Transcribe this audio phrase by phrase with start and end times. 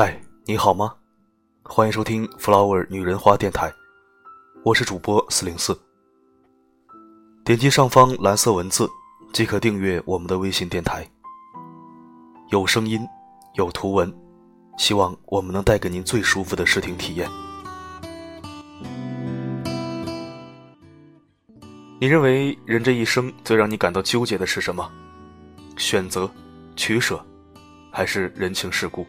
[0.00, 0.94] 嗨，你好吗？
[1.64, 3.74] 欢迎收听 Flower 女人花电台，
[4.62, 5.76] 我是主播四零四。
[7.44, 8.88] 点击上方蓝色文字
[9.32, 11.04] 即可订阅我们的微信电台，
[12.50, 13.04] 有声音，
[13.54, 14.16] 有图文，
[14.78, 17.28] 希望我们能带给您最舒服的视听体验。
[21.98, 24.88] 你认为人这一生最让你感到纠结的是什么？
[25.76, 26.30] 选择、
[26.76, 27.20] 取舍，
[27.90, 29.04] 还是人情世故？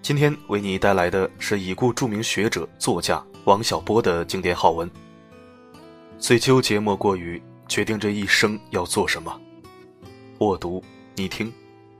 [0.00, 4.90] 今天为你带来的是已故著名学者、作家王小波的经典好文。
[6.18, 9.38] 最纠结莫过于决定这一生要做什么。
[10.38, 10.82] 我读，
[11.14, 11.52] 你听，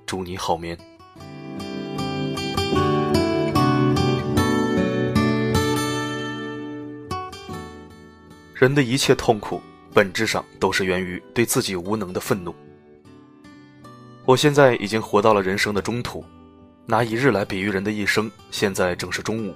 [0.06, 0.78] 祝你好眠。
[8.54, 9.60] 人的一切痛苦，
[9.92, 12.54] 本质上都是源于对自己无能的愤怒。
[14.24, 16.24] 我现在已经活到了人生的中途。
[16.90, 19.54] 拿一日来比喻人的一生，现在正是中午。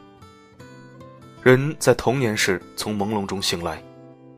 [1.43, 3.83] 人在童年时从朦胧中醒来，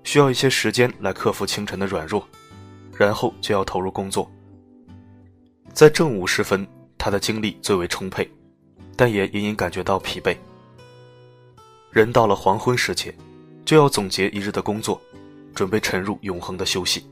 [0.04, 2.24] 需要一些时间来克服清晨的软弱，
[2.96, 4.30] 然后就要投入工作。
[5.72, 6.64] 在正午时分，
[6.96, 8.30] 他的精力最为充沛，
[8.94, 10.36] 但也隐隐感觉到疲惫。
[11.90, 13.12] 人到了黄昏时节，
[13.64, 15.02] 就要总结一日的工作，
[15.52, 17.04] 准备沉入永恒的休息。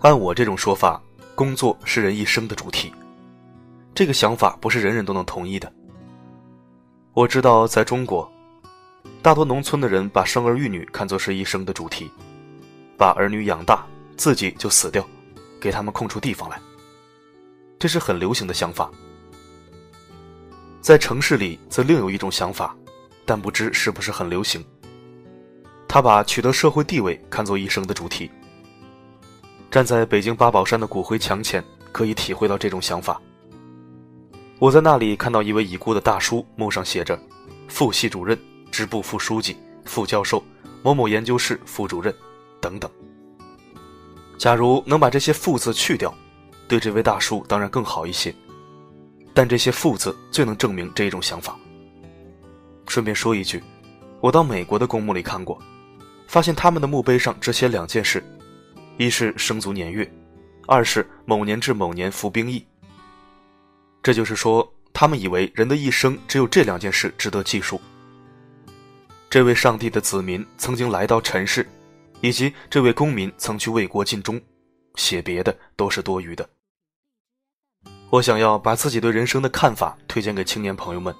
[0.00, 1.02] 按我这种说法，
[1.34, 2.92] 工作是人一生的主题。
[3.98, 5.72] 这个想法不是人人都能同意的。
[7.14, 8.30] 我知道，在中国，
[9.20, 12.08] 大多农村的人把生儿育女看作是一生的主题，
[12.96, 13.84] 把儿女养大，
[14.16, 15.04] 自己就死掉，
[15.60, 16.60] 给他们空出地方来。
[17.76, 18.88] 这是很流行的想法。
[20.80, 22.76] 在城市里，则另有一种想法，
[23.26, 24.64] 但不知是不是很流行。
[25.88, 28.30] 他把取得社会地位看作一生的主题。
[29.72, 31.60] 站在北京八宝山的骨灰墙前，
[31.90, 33.20] 可以体会到这种想法。
[34.60, 37.16] 我在那里看到一位已故的大叔，墓上写着
[37.68, 38.36] “副系主任、
[38.72, 40.42] 支部副书记、副教授、
[40.82, 42.12] 某某研究室副主任”
[42.60, 42.90] 等等。
[44.36, 46.12] 假如能把这些“副”字去掉，
[46.66, 48.34] 对这位大叔当然更好一些。
[49.32, 51.56] 但这些“副”字最能证明这一种想法。
[52.88, 53.62] 顺便说一句，
[54.20, 55.56] 我到美国的公墓里看过，
[56.26, 58.24] 发现他们的墓碑上只写两件事：
[58.96, 60.10] 一是生卒年月，
[60.66, 62.66] 二是某年至某年服兵役。
[64.02, 67.80] 这就是说，他们以为人的一生只有这两件事值得记述。
[69.30, 71.68] 这位上帝的子民曾经来到尘世，
[72.22, 74.40] 以及这位公民曾去为国尽忠，
[74.94, 76.48] 写别的都是多余的。
[78.08, 81.14] 我想要把自己对人生的看法推荐给青年朋友们：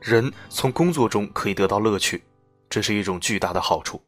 [0.00, 2.22] 人从工作中可以得到乐趣，
[2.70, 4.00] 这是一种巨大的好处。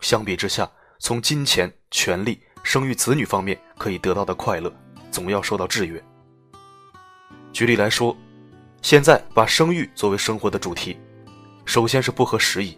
[0.00, 0.70] 相比之下，
[1.00, 4.72] 从金钱、权力、生育子女方面可以得到的快乐，
[5.10, 6.00] 总要受到制约。
[7.54, 8.16] 举例来说，
[8.82, 10.98] 现在把生育作为生活的主题，
[11.64, 12.76] 首先是不合时宜。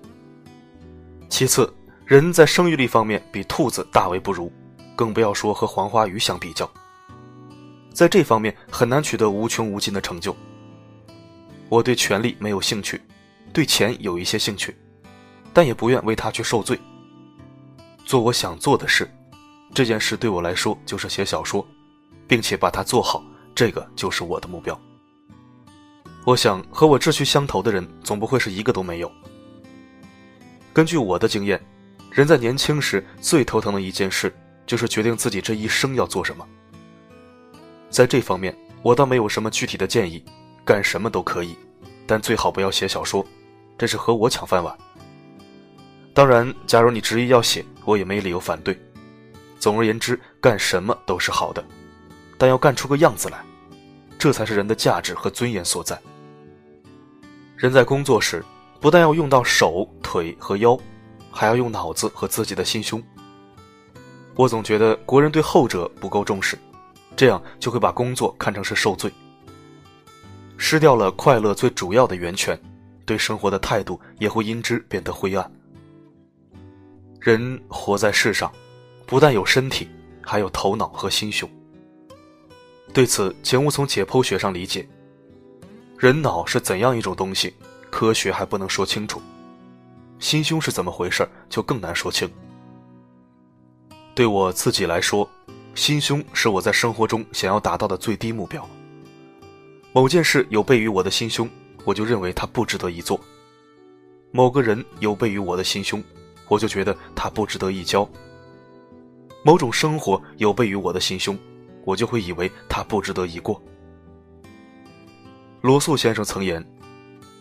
[1.31, 4.53] 其次，人在生育力方面比兔子大为不如，
[4.95, 6.71] 更不要说和黄花鱼相比较。
[7.91, 10.37] 在这方面很难取得无穷无尽的成就。
[11.71, 13.01] 我对权力没有兴趣，
[13.55, 14.77] 对钱有一些兴趣，
[15.55, 16.79] 但也不愿为他去受罪。
[18.05, 19.11] 做我想做的事，
[19.73, 21.67] 这件事对我来说就是写小说，
[22.29, 23.25] 并且把它做好。
[23.57, 24.79] 这个就是我的目标。
[26.27, 29.11] 我想和我志趣相投的人，总不会是一个都没有。
[30.75, 31.59] 根据我的经验，
[32.11, 34.31] 人在年轻时最头疼的一件事，
[34.67, 36.47] 就是决定自己这一生要做什么。
[37.89, 40.23] 在这方面，我倒没有什么具体的建议，
[40.63, 41.57] 干什么都可以，
[42.07, 43.25] 但最好不要写小说，
[43.79, 44.77] 这是和我抢饭碗。
[46.13, 48.79] 当然，假如你执意要写，我也没理由反对。
[49.59, 51.65] 总而言之，干什么都是好的。
[52.39, 53.45] 但要干出个样子来，
[54.19, 55.99] 这才是人的价值和尊严所在。
[57.57, 58.45] 人在工作时，
[58.81, 60.79] 不但要用到手、腿和腰，
[61.31, 63.03] 还要用脑子和自己的心胸。
[64.35, 66.59] 我总觉得国人对后者不够重视，
[67.17, 69.11] 这样就会把工作看成是受罪，
[70.59, 72.61] 失掉了快乐最主要的源泉，
[73.07, 75.51] 对生活的态度也会因之变得灰暗。
[77.19, 78.53] 人活在世上，
[79.07, 79.89] 不但有身体，
[80.23, 81.49] 还有头脑和心胸。
[82.97, 84.89] 对此，请勿从解剖学上理解。
[85.99, 87.53] 人脑是怎样一种东西，
[87.91, 89.21] 科学还不能说清楚。
[90.19, 92.27] 心胸是怎么回事，就更难说清。
[94.15, 95.29] 对我自己来说，
[95.75, 98.67] 心胸是我在生活中想要达到的最低目标。
[99.93, 101.47] 某件事有悖于我的心胸，
[101.85, 103.21] 我就认为它不值得一做；
[104.33, 106.03] 某个人有悖于我的心胸，
[106.49, 108.09] 我就觉得他不值得一交；
[109.43, 111.39] 某种生活有悖于我的心胸。
[111.87, 113.63] 我就会以为他不值得一过。
[115.61, 116.63] 罗素先生曾言：“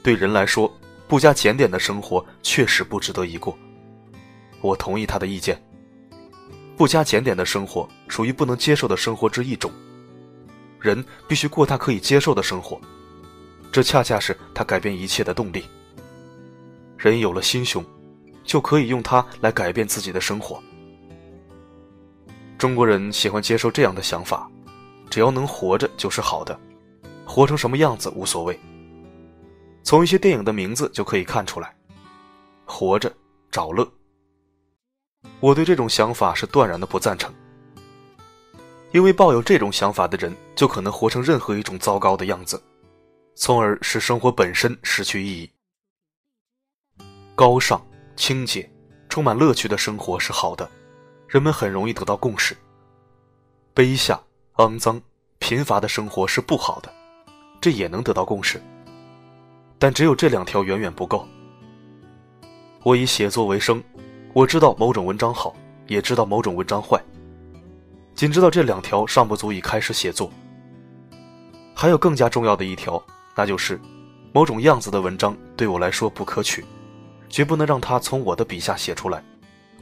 [0.03, 0.71] 对人来说，
[1.07, 3.57] 不加检点的生活确实不值得一过。”
[4.61, 5.59] 我同意他的意见。
[6.77, 9.71] 不加检点的生活属于不能接受的生活之一种。
[10.79, 12.79] 人必须过他可以接受的生活，
[13.71, 15.65] 这恰恰是他改变一切的动力。
[16.97, 17.83] 人有了心胸，
[18.43, 20.61] 就可以用它来改变自己的生活。
[22.57, 24.49] 中国人喜欢接受这样的想法：
[25.09, 26.57] 只要能活着就是好的，
[27.25, 28.59] 活成什么样子无所谓。
[29.83, 31.75] 从一些电影的名字就可以看出来，
[32.65, 33.13] 活着
[33.51, 33.87] 找乐。
[35.39, 37.33] 我对这种想法是断然的不赞成，
[38.93, 42.61] 因为抱有这种想法的人就可能活成任何一种糟糕的样子，
[43.35, 45.51] 从而使生活本身失去意义。
[47.35, 47.85] 高尚、
[48.15, 48.67] 清洁、
[49.09, 50.69] 充满乐趣的生活是好的，
[51.27, 52.55] 人们很容易得到共识。
[53.73, 54.21] 卑下、
[54.55, 55.01] 肮脏、
[55.39, 56.93] 贫乏的生活是不好的，
[57.59, 58.61] 这也能得到共识。
[59.77, 61.27] 但只有这两条远远不够。
[62.83, 63.83] 我以写作为生。
[64.33, 65.55] 我知道某种文章好，
[65.87, 67.01] 也知道某种文章坏。
[68.13, 70.29] 仅知道这两条尚不足以开始写作。
[71.73, 73.01] 还有更加重要的一条，
[73.35, 73.79] 那就是，
[74.33, 76.65] 某种样子的文章对我来说不可取，
[77.29, 79.23] 绝不能让它从我的笔下写出来。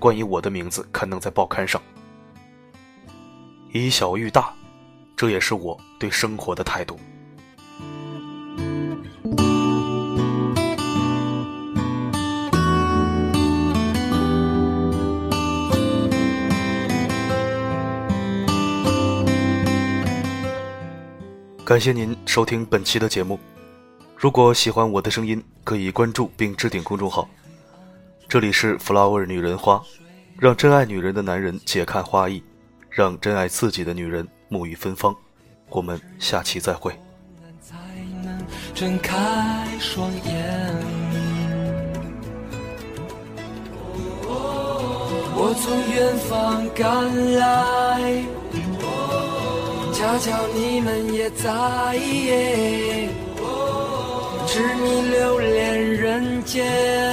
[0.03, 1.81] 关于我的名字刊登在报刊上，
[3.71, 4.53] 以小喻大，
[5.15, 6.99] 这也是我对生活的态度。
[21.63, 23.39] 感谢您收听本期的节目。
[24.17, 27.25] 如果喜欢我的声音，可以关注并置顶公众号。
[28.27, 29.81] 这里是 Flower 女人花，
[30.39, 32.43] 让真爱女人的男人解看花艺，
[32.89, 35.15] 让真爱自己的女人沐浴芬芳。
[35.69, 36.93] 我们下期再会。
[45.35, 48.23] 我从远方赶来。
[49.93, 51.51] 恰巧你们也在，
[54.47, 57.12] 痴迷留恋人间，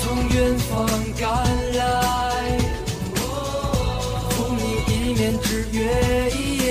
[0.00, 0.86] 从远方
[1.20, 1.28] 赶
[1.74, 2.58] 来，
[3.14, 6.61] 赴你一面之约。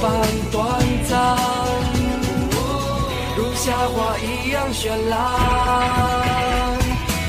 [0.00, 0.10] 般
[0.52, 0.62] 短
[1.08, 1.16] 暂，
[3.36, 5.14] 如夏花一样绚烂，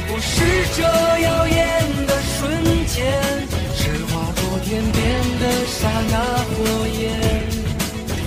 [0.10, 0.36] 我是
[0.76, 0.82] 这
[1.24, 1.58] 耀眼
[2.06, 2.38] 的瞬
[2.88, 2.96] 间，
[3.76, 4.96] 是划过天边
[5.40, 6.14] 的刹那
[6.52, 6.56] 火
[7.00, 7.02] 焰。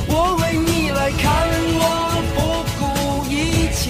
[0.08, 1.24] 我为你来看，
[1.76, 1.84] 我
[2.34, 2.38] 不
[2.78, 2.80] 顾
[3.28, 3.84] 一切，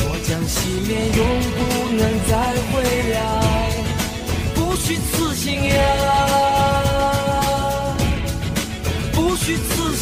[0.00, 0.54] 我将熄
[0.86, 1.20] 灭，永
[1.56, 1.60] 不
[1.96, 2.30] 能再
[2.70, 2.72] 回
[3.14, 3.16] 来。
[4.54, 6.21] 不虚此行呀。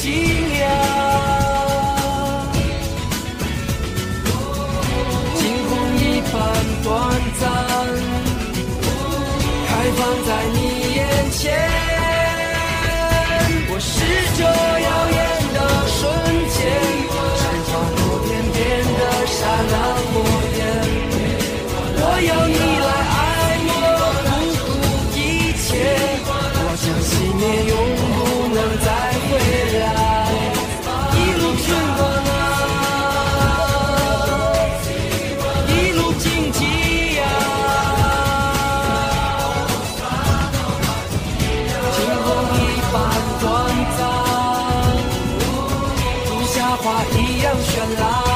[0.00, 0.39] 记。
[46.70, 48.30] 花花一样绚烂。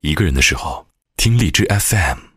[0.00, 2.33] 一个人的时候，听荔枝 FM。